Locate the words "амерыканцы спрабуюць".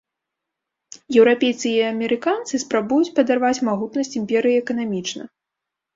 1.91-3.13